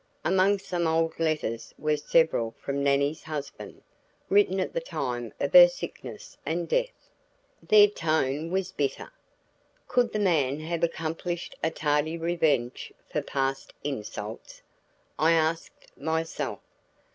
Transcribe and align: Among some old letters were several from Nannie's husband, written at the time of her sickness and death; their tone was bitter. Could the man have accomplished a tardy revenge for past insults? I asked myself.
Among 0.25 0.57
some 0.57 0.87
old 0.87 1.19
letters 1.19 1.75
were 1.77 1.95
several 1.95 2.55
from 2.59 2.83
Nannie's 2.83 3.21
husband, 3.21 3.83
written 4.29 4.59
at 4.59 4.73
the 4.73 4.81
time 4.81 5.31
of 5.39 5.53
her 5.53 5.67
sickness 5.67 6.35
and 6.43 6.67
death; 6.67 7.11
their 7.61 7.87
tone 7.87 8.49
was 8.49 8.71
bitter. 8.71 9.11
Could 9.87 10.11
the 10.11 10.17
man 10.17 10.59
have 10.61 10.83
accomplished 10.83 11.55
a 11.63 11.69
tardy 11.69 12.17
revenge 12.17 12.91
for 13.11 13.21
past 13.21 13.75
insults? 13.83 14.63
I 15.19 15.33
asked 15.33 15.95
myself. 15.95 16.61